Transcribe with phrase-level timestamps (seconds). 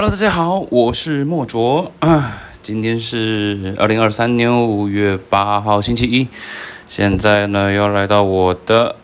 [0.00, 2.40] Hello，大家好，我是莫卓啊。
[2.62, 6.28] 今天是二零二三年五月八号，星期一。
[6.88, 8.94] 现在呢，要来到我的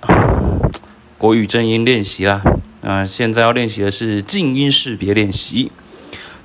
[1.19, 2.41] 国语正音练习啦。
[2.81, 5.73] 啊，现在要练习的是静音识别练习。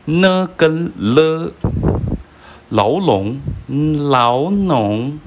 [0.05, 1.51] 呢跟了，
[2.69, 5.19] 牢笼，牢笼，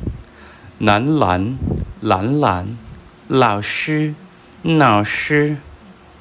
[0.79, 1.57] 男篮，
[2.01, 2.77] 蓝蓝，
[3.29, 4.17] 老师，
[4.65, 5.59] 老师，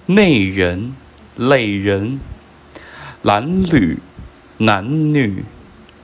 [0.05, 0.95] 内人，
[1.35, 2.19] 累人。
[3.23, 3.99] 男女，
[4.57, 5.43] 男女，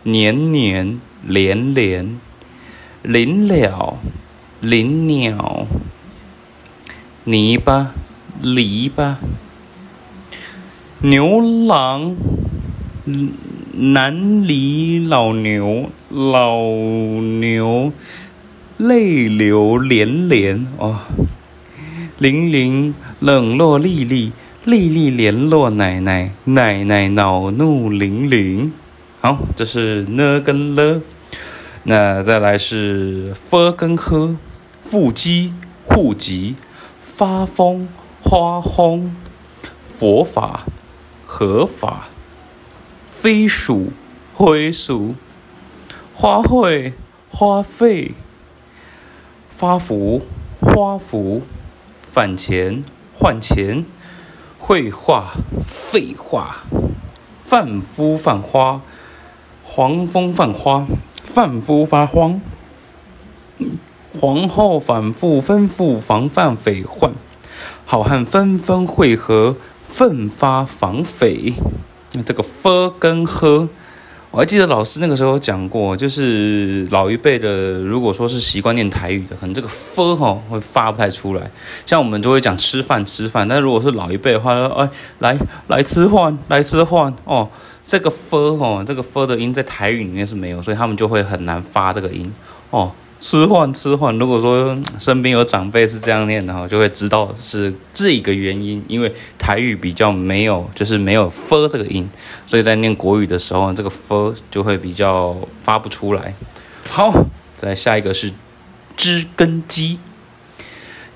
[0.04, 2.20] 年年，连连，
[3.02, 3.98] 林了，
[4.62, 5.66] 林鸟，
[7.24, 7.92] 泥巴，
[8.44, 9.16] 篱笆，
[11.02, 12.16] 牛郎，
[13.74, 17.92] 南里老牛，老牛，
[18.78, 20.68] 泪流连连。
[20.78, 21.00] 哦，
[22.20, 24.32] 零零冷落丽丽。
[24.68, 28.74] 丽丽联络奶奶，奶奶恼怒玲玲。
[29.22, 31.02] 好，这是呢跟了。
[31.84, 34.36] 那再来是 f 跟 h，
[34.84, 35.54] 腹肌、
[35.86, 36.58] 户籍、
[37.02, 37.88] 发疯、
[38.22, 39.16] 花轰、
[39.86, 40.66] 佛法、
[41.26, 42.10] 合法、
[43.06, 43.94] 飞鼠、
[44.34, 45.16] 灰鼠、
[46.14, 46.92] 花卉、
[47.30, 48.12] 花费、
[49.50, 50.24] 发福、
[50.60, 51.44] 花福、
[52.02, 52.84] 返钱、
[53.18, 53.86] 换钱。
[54.68, 55.32] 绘画，
[55.64, 56.58] 废话，
[57.46, 58.82] 贩夫犯花，
[59.64, 60.86] 黄蜂犯花，
[61.24, 62.42] 贩夫发慌，
[64.20, 67.14] 皇后反复吩咐防范匪患，
[67.86, 71.54] 好汉纷纷会合，奋发防匪。
[72.12, 73.70] 那这个 f 跟 h。
[74.38, 81.50] 我还记得老师那个时候讲过，就是老一辈的，如果说是习惯念台语的，可能这个 “f” 哈会发不太出来。
[81.88, 85.36] 像我们就会讲吃饭吃饭，但如果是老一辈的话，哎，来
[85.70, 87.50] 来吃饭来吃饭哦，
[87.84, 92.32] 这个 “f” 哈，这个 “f” 的音在台语里面是没有，所以他们就会很难发这个音
[92.70, 92.92] 哦。
[93.20, 98.84] 吃饭吃饭，如果说身边有长辈是这样念的话，就会知道是这个原因。
[98.88, 102.08] 因为台语比较没有，就是没有 “f” 这个音，
[102.46, 106.36] 所以在念国语的时候，这个 “f” 就会比较发不出来。
[106.90, 107.26] 好，
[107.56, 108.32] 再下一个是
[108.96, 110.00] 知根基，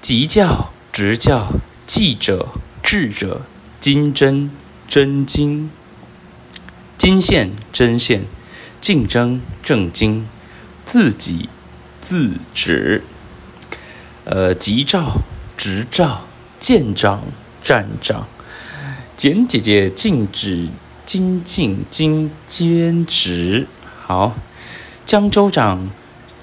[0.02, 1.53] 急教、直教、
[1.86, 2.50] 记者、
[2.81, 3.42] 智者、
[3.80, 4.50] 金针、
[4.88, 5.70] 真金、
[6.97, 8.26] 金线、针线、
[8.81, 10.28] 竞争、正经、
[10.84, 11.47] 自己。
[12.02, 13.04] 自指，
[14.26, 15.22] 呃，急照、
[15.56, 16.24] 执照、
[16.60, 17.24] 舰长、
[17.64, 18.28] 站长、
[19.16, 20.68] 简姐姐、禁止、
[21.06, 23.68] 精进、精兼职。
[24.04, 24.36] 好，
[25.06, 25.92] 江州长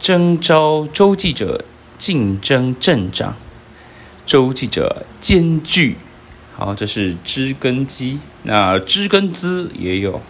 [0.01, 1.65] 征召周记者，
[1.99, 3.37] 竞争镇长，
[4.25, 5.97] 周记者兼具。
[6.57, 8.21] 好，这是知根基。
[8.45, 10.21] 那知根资也有，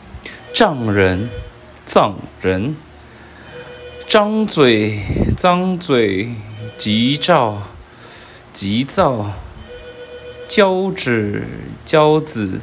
[0.54, 1.28] 丈人、
[1.84, 2.74] 藏人。
[4.08, 5.00] 张嘴，
[5.36, 6.30] 张嘴，
[6.78, 7.62] 急躁，
[8.54, 9.32] 急躁，
[10.48, 11.44] 交趾，
[11.84, 12.58] 交子，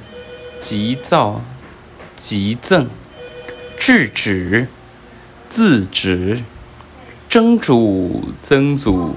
[0.59, 1.44] 急躁，
[2.16, 2.88] 急赠，
[3.78, 4.67] 制止，
[5.47, 6.41] 自止，
[7.29, 9.16] 曾祖，曾祖，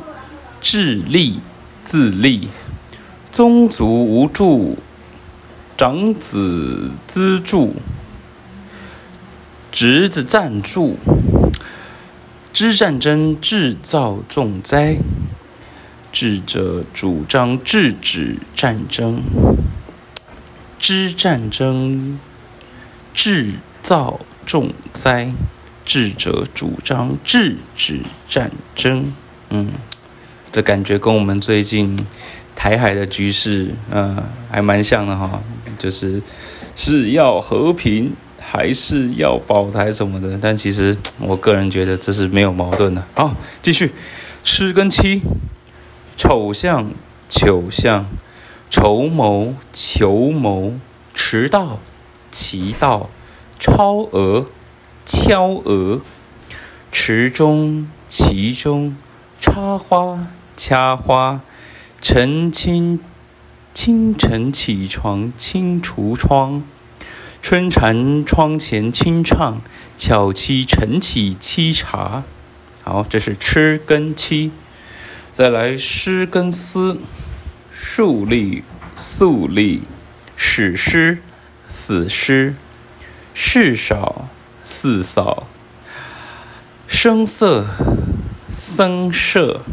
[0.60, 1.40] 自立，
[1.82, 2.48] 自立，
[3.32, 4.76] 宗族无助，
[5.78, 7.76] 长子资助，
[9.72, 10.98] 侄子赞助。
[12.58, 14.96] 知战争制造重灾，
[16.10, 19.22] 智者主张制止战争。
[20.76, 22.18] 知战争
[23.14, 25.30] 制造重灾，
[25.84, 29.12] 智者主张制止战争。
[29.50, 29.70] 嗯，
[30.50, 31.96] 这感觉跟我们最近
[32.56, 34.20] 台海的局势，嗯，
[34.50, 35.40] 还蛮像的哈，
[35.78, 36.20] 就是
[36.74, 38.12] 是要和平。
[38.50, 43.04] 还是要保台什么的，但其实我个人觉得这是没有矛盾的。
[43.14, 43.92] 好，继续，
[44.42, 45.20] 吃跟七，
[46.16, 46.90] 丑相、
[47.28, 48.06] 糗相、
[48.70, 50.72] 筹谋、求谋、
[51.12, 51.78] 迟到、
[52.30, 53.10] 其到、
[53.60, 54.46] 超额、
[55.04, 56.00] 敲额、
[56.90, 58.96] 池中、其中、
[59.42, 61.42] 插花、掐花、
[62.00, 62.98] 晨清、
[63.74, 66.62] 清晨起床、清橱窗。
[67.48, 69.62] 春蝉窗前轻唱，
[69.96, 72.24] 巧妻晨起沏茶。
[72.84, 74.52] 好，这是吃跟七。
[75.32, 77.00] 再来诗跟思，
[77.72, 78.64] 树立、
[78.94, 79.84] 肃立、
[80.36, 81.22] 史诗、
[81.70, 82.54] 死诗、
[83.32, 84.28] 事少、
[84.66, 85.48] 四扫、
[86.86, 87.64] 声色、
[88.50, 89.64] 僧舍、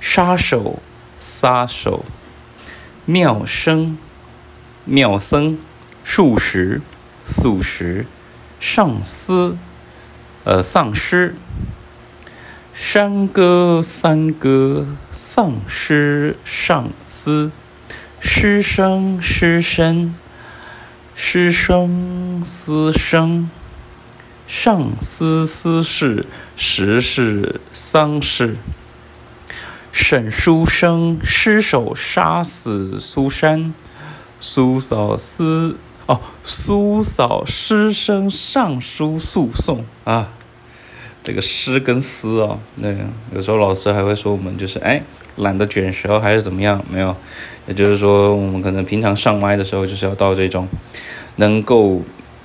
[0.00, 0.80] 杀手、
[1.18, 2.04] 杀手、
[3.04, 3.98] 妙生、
[4.84, 5.58] 妙僧。
[6.08, 6.80] 数十，
[7.24, 8.06] 素食，
[8.60, 9.58] 上司，
[10.44, 11.34] 呃，丧尸。
[12.72, 17.50] 山歌三歌，丧尸上司，
[18.20, 20.14] 师生师生，
[21.16, 23.50] 师生师生，
[24.46, 26.24] 上司司事，
[26.56, 28.56] 实事丧事。
[29.90, 33.74] 沈书生失手杀死苏珊，
[34.38, 35.76] 苏嫂司
[36.06, 40.30] 哦，苏嫂师生上书诉讼啊。
[41.24, 42.88] 这个师跟师哦，那
[43.34, 45.02] 有时候老师还会说我们就是哎
[45.34, 46.84] 懒得卷舌还是怎么样？
[46.88, 47.16] 没有，
[47.66, 50.68] 也就是说我们可能平常上麦的时候就是要到这种
[51.34, 52.00] 能够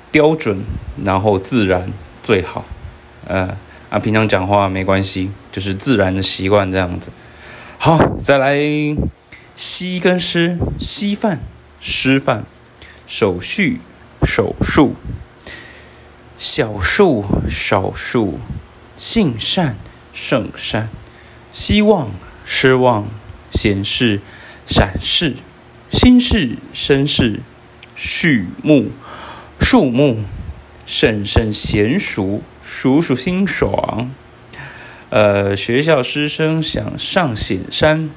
[0.09, 0.63] 标准
[1.03, 1.93] 然后自然
[2.23, 2.65] 最好，
[3.27, 3.55] 呃
[3.91, 7.11] 啊平常讲话没关系，就是自然的习惯这样子。
[7.77, 8.57] 好，再来
[9.55, 11.39] 西跟诗，稀饭
[11.79, 12.45] 师范
[13.13, 13.81] 手续
[14.23, 14.95] 手术
[16.37, 18.39] 小数少数。
[18.95, 19.75] 性善
[20.13, 20.89] 圣善，
[21.51, 22.09] 希望
[22.45, 23.07] 失望，
[23.49, 24.21] 显示
[24.65, 25.35] 闪示，
[25.91, 27.41] 心事身事，
[27.97, 28.91] 畜牧
[29.59, 30.23] 树木，
[30.85, 34.09] 甚甚娴熟，数数心爽。
[35.09, 38.09] 呃，学校师生想上显山，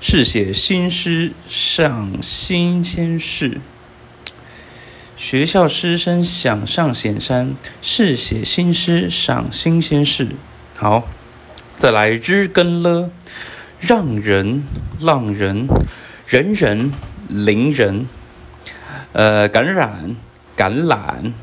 [0.00, 3.60] 是写新诗上新鲜事。
[5.20, 10.28] 学校师生想上显山，是写新诗赏新鲜事。
[10.74, 11.06] 好，
[11.76, 13.10] 再来日跟了，
[13.78, 14.64] 让人
[14.98, 15.68] 浪人，
[16.26, 16.90] 人人
[17.28, 18.06] 邻人，
[19.12, 20.16] 呃，感染
[20.56, 21.34] 感染，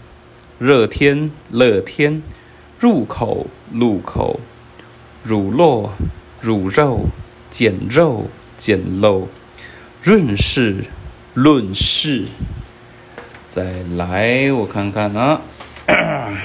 [0.57, 2.23] 热天乐天，
[2.79, 4.39] 入口入口，
[5.21, 5.91] 乳酪
[6.41, 7.05] 乳肉，
[7.51, 8.27] 减肉
[8.57, 9.29] 减肉，
[10.01, 10.85] 润饰
[11.35, 12.25] 论饰。
[13.47, 15.41] 再来，我看看啊。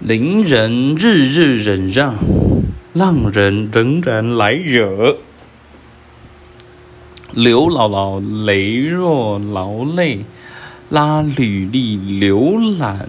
[0.00, 2.16] 邻人日日忍让，
[2.92, 5.16] 浪人仍然来惹。
[7.32, 10.24] 刘姥姥羸弱劳累，
[10.88, 13.08] 拉履历浏览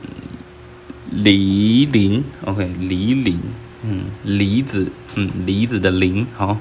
[1.10, 2.24] 梨林。
[2.46, 3.40] OK，梨林，
[3.84, 6.26] 嗯，梨子，嗯，梨子的梨。
[6.36, 6.58] 好，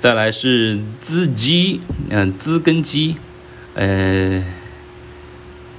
[0.00, 3.16] 再来是资鸡，嗯，资跟鸡。
[3.80, 4.42] 呃，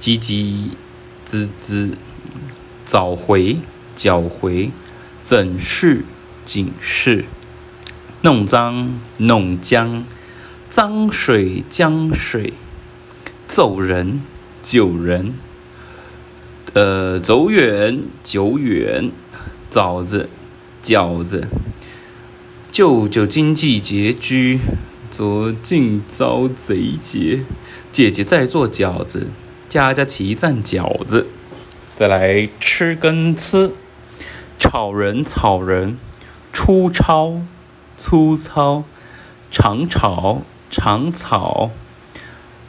[0.00, 0.70] 唧唧
[1.22, 1.98] 滋滋，
[2.86, 3.58] 早回
[3.94, 4.70] 脚回，
[5.22, 6.06] 怎是
[6.46, 7.26] 警示？
[8.22, 10.06] 弄脏弄僵，
[10.70, 12.54] 脏水江水，
[13.46, 14.22] 揍人
[14.62, 15.34] 救人。
[16.72, 19.10] 呃，走远久远，
[19.68, 20.30] 枣子
[20.82, 21.46] 饺子，
[22.72, 24.58] 舅舅经济拮据，
[25.10, 27.44] 左近遭贼劫。
[27.92, 29.26] 姐姐在做饺子，
[29.68, 31.26] 家家齐赞饺子。
[31.96, 33.72] 再来吃跟吃，
[34.58, 35.98] 炒人草人，
[36.52, 37.42] 粗糙
[37.96, 38.84] 粗糙，
[39.50, 41.70] 长草长草，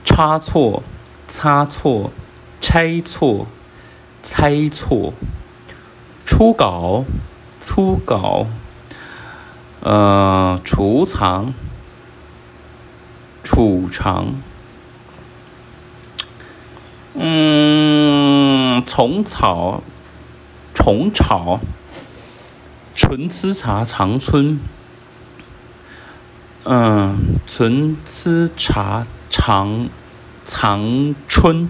[0.03, 0.83] 差错
[1.27, 2.11] 差错，
[2.59, 3.47] 猜错
[4.23, 5.13] 猜错，
[6.25, 7.05] 初稿
[7.59, 8.47] 粗稿，
[9.81, 11.53] 呃，储藏
[13.43, 14.41] 储藏。
[17.13, 19.83] 嗯，虫草，
[20.73, 21.59] 虫草，
[22.95, 24.59] 纯吃茶长春。
[26.63, 29.89] 嗯，纯吃茶长
[30.45, 31.69] 长春，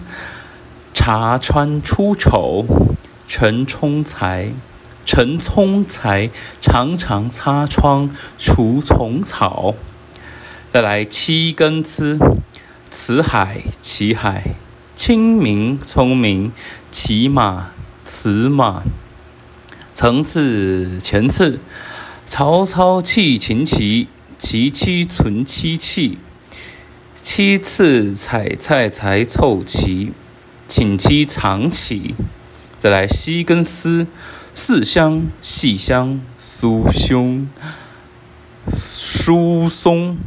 [0.94, 2.66] 茶川出丑，
[3.28, 4.52] 陈冲才，
[5.06, 6.30] 陈冲才，
[6.60, 9.74] 常常擦窗除虫草。
[10.70, 12.20] 再来七根刺，
[12.90, 14.56] 辞海，齐海。
[15.04, 16.52] 清明聪明，
[16.92, 17.72] 骑马
[18.06, 18.84] 辞马，
[19.94, 21.60] 层次前次，
[22.28, 26.20] 曹操弃秦齐，齐妻存妻气，
[27.16, 30.12] 七次采菜才凑齐，
[30.68, 32.14] 请妻常起。
[32.78, 34.06] 再来西跟丝，
[34.54, 37.50] 四香细香酥胸
[38.76, 40.20] 疏松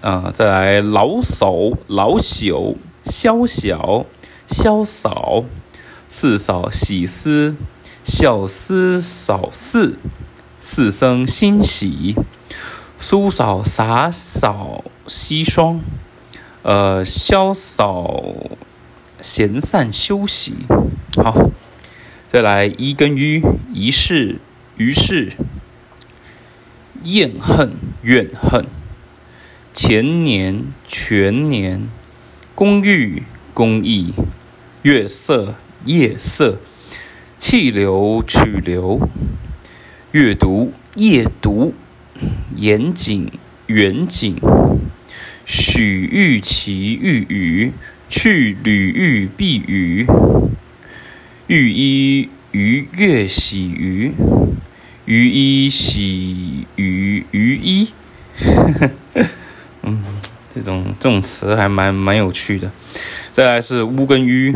[0.00, 4.06] 啊，再来老叟老朽宵小。
[4.50, 5.44] 潇扫，
[6.08, 7.54] 四扫喜思，
[8.02, 9.96] 小思扫四，
[10.60, 12.16] 四生欣喜，
[12.98, 15.80] 苏扫洒扫西霜，
[16.62, 18.34] 呃，潇扫
[19.20, 20.54] 闲散休息。
[21.14, 21.50] 好，
[22.28, 23.40] 再来一跟于
[23.72, 24.38] 一世
[24.76, 25.32] 于是，
[27.04, 28.66] 厌恨怨恨，
[29.72, 31.88] 前年全年。
[32.52, 33.22] 公寓
[33.54, 34.12] 公益，
[34.82, 36.58] 月色夜色，
[37.38, 39.08] 气流去流，
[40.12, 41.74] 阅读夜读，
[42.56, 43.30] 严谨
[43.66, 44.36] 远景，
[45.44, 47.72] 许玉其玉语，
[48.08, 50.06] 去履玉避雨，
[51.46, 54.12] 玉衣鱼月喜鱼，
[55.04, 57.88] 鱼衣喜鱼鱼衣。
[59.82, 60.02] 嗯，
[60.54, 62.72] 这种这种词还蛮蛮有趣的。
[63.40, 64.54] 再来是乌跟鱼，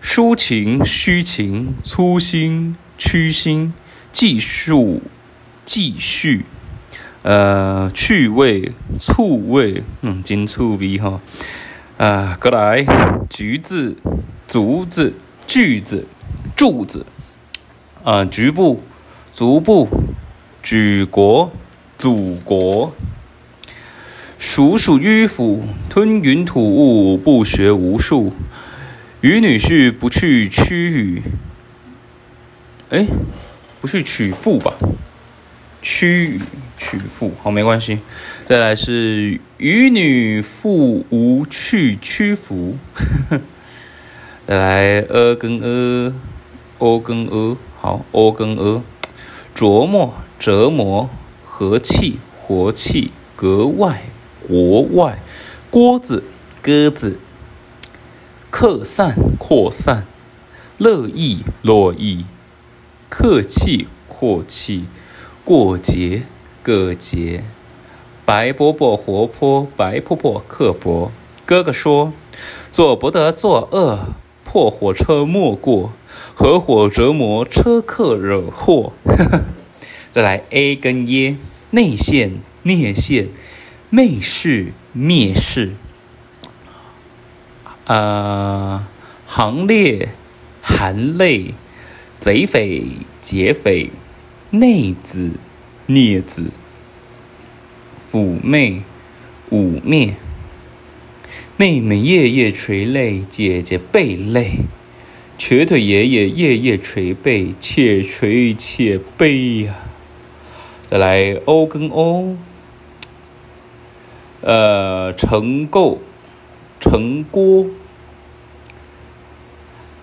[0.00, 3.74] 抒情虚情，粗心屈心，
[4.12, 5.02] 技术
[5.64, 6.44] 继续，
[7.22, 11.20] 呃，趣味醋味，嗯，金醋鼻哈。
[11.96, 12.86] 啊，过来，
[13.28, 13.96] 橘子、
[14.46, 15.12] 竹子、
[15.48, 16.06] 锯子、
[16.54, 17.04] 柱子，
[18.04, 18.84] 啊，局部、
[19.32, 19.88] 足部、
[20.62, 21.50] 举国、
[21.98, 22.94] 祖国。
[24.56, 28.32] 鼠鼠迂腐，吞云吐雾，不学无术。
[29.20, 31.22] 与女婿不去屈语，
[32.88, 33.06] 哎，
[33.82, 34.72] 不去娶妇吧？
[35.82, 36.40] 屈语
[36.78, 37.98] 娶妇，好，没关系。
[38.46, 42.78] 再来是与女妇无去屈服。
[44.48, 46.14] 再来呃跟呃，
[46.78, 48.82] 哦跟呃，好，哦跟呃，
[49.54, 51.10] 琢磨折磨，
[51.44, 54.00] 和气活气，格外。
[54.46, 55.18] 国外，
[55.70, 56.22] 锅子，
[56.62, 57.18] 鸽子，
[58.50, 60.06] 客散，扩散，
[60.78, 62.24] 乐意，乐意，
[63.08, 64.84] 客气，阔气，
[65.44, 66.22] 过节，
[66.64, 67.42] 过节，
[68.24, 71.10] 白伯伯活泼，白婆婆刻薄。
[71.44, 72.12] 哥哥说
[72.70, 75.92] ：“做不得作恶，破火车莫过，
[76.34, 78.92] 合伙折磨车客惹祸。”
[80.10, 81.36] 再来 A 跟 E，
[81.70, 83.28] 内线，内线。
[83.88, 85.74] 媚视、蔑视，
[87.86, 88.84] 呃，
[89.26, 90.08] 行列、
[90.60, 91.54] 含泪、
[92.18, 92.84] 贼匪、
[93.22, 93.90] 劫匪、
[94.50, 95.30] 内子、
[95.86, 96.50] 孽子、
[98.10, 98.82] 妩媚、
[99.50, 100.16] 妩媚，
[101.56, 104.62] 妹妹夜夜垂泪，姐姐背泪，
[105.38, 109.76] 瘸腿爷爷夜夜捶背，且捶且悲呀。
[110.88, 112.36] 再来 O 跟 O。
[114.48, 115.98] 呃，成构、
[116.78, 117.66] 成锅、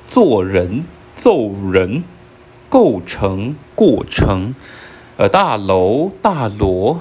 [0.05, 0.83] 做人、
[1.15, 2.03] 揍人、
[2.67, 4.53] 构成、过程，
[5.15, 7.00] 呃，大楼、大罗、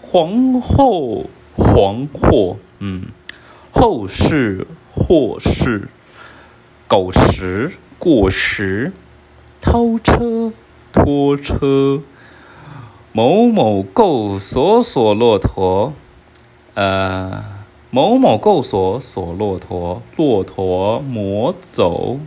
[0.00, 1.24] 皇后、
[1.56, 3.06] 黄祸，嗯，
[3.72, 5.88] 后事、祸事、
[6.86, 8.92] 狗食、过时、
[9.60, 10.52] 偷车、
[10.92, 12.02] 拖车、
[13.10, 15.92] 某某购索索骆驼。
[16.78, 17.42] 呃，
[17.90, 22.20] 某某购锁锁骆驼，骆驼磨走。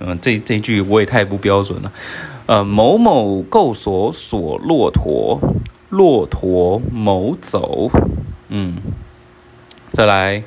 [0.00, 1.92] 嗯，这这句我也太不标准了。
[2.46, 5.38] 呃，某某购锁锁骆驼，
[5.90, 7.88] 骆驼某走。
[8.48, 8.78] 嗯，
[9.92, 10.42] 再来，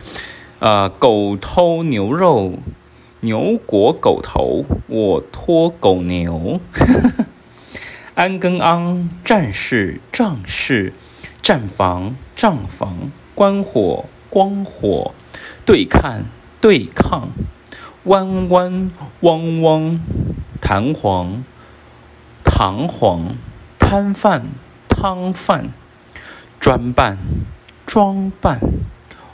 [0.60, 2.56] 呃，狗偷牛肉，
[3.22, 6.60] 牛裹狗头，我拖狗牛。
[8.16, 10.92] 安跟安，战士仗势。
[11.46, 15.14] 战房、帐房、关火、光火、
[15.64, 16.26] 对看、
[16.60, 17.30] 对抗、
[18.06, 20.02] 弯弯、汪汪、
[20.60, 21.44] 弹簧、
[22.44, 23.36] 弹簧、
[23.78, 24.48] 摊贩、
[24.90, 25.70] 汤饭、
[26.60, 27.20] 专办、
[27.86, 28.60] 装扮、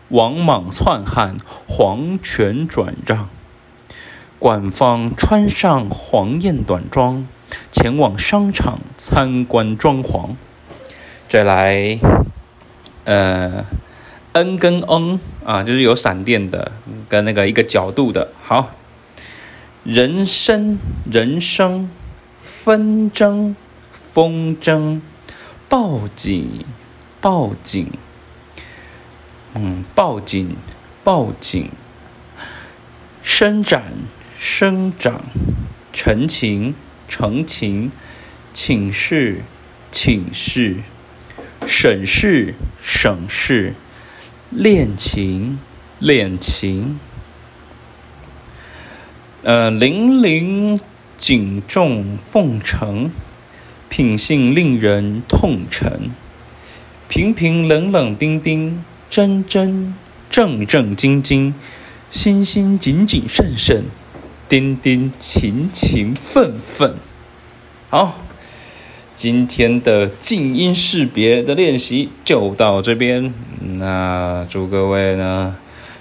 [0.09, 3.29] 王莽篡汉、皇权转让。
[4.37, 7.25] 管方穿上黄艳短装，
[7.71, 10.31] 前往商场参观装潢。
[11.31, 11.97] 再来，
[13.05, 13.63] 呃
[14.33, 16.73] ，n 跟 n 啊，就是有闪电的，
[17.07, 18.33] 跟那个一个角度的。
[18.43, 18.71] 好，
[19.85, 20.77] 人生，
[21.09, 21.89] 人生，
[22.37, 23.55] 纷争，
[23.93, 24.99] 风筝，
[25.69, 26.65] 报警，
[27.21, 27.87] 报警，
[29.53, 30.57] 嗯，报警，
[31.01, 31.69] 报警，
[33.23, 33.83] 伸展，
[34.37, 35.21] 生长，
[35.93, 36.75] 陈情，
[37.07, 37.89] 澄情，
[38.51, 39.43] 请示，
[39.91, 40.75] 请示。
[41.71, 43.73] 省事省事
[44.49, 45.57] 恋情
[45.99, 46.99] 恋情。
[49.43, 50.77] 呃零零
[51.17, 53.09] 警重奉承
[53.87, 56.11] 品性令人痛陈。
[57.07, 59.95] 平平冷冷冰冰真真
[60.29, 61.55] 正正经经
[62.09, 63.85] 心心谨谨慎慎
[64.49, 66.97] 丁丁勤勤奋奋。
[67.89, 68.19] 好
[69.15, 73.33] 今天的静音识别的练习就到这边，
[73.77, 75.55] 那祝各位呢，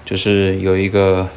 [0.04, 1.28] 就是有一个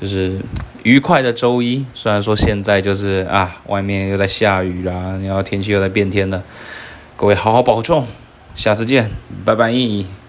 [0.00, 0.40] 就是
[0.82, 1.84] 愉快的周一。
[1.92, 6.42] 虽然说现在就是啊，外面又在下雨啦，然后天气又在变天了。
[7.16, 8.06] 各位好好保重，
[8.54, 9.10] 下次见，
[9.44, 10.25] 拜拜。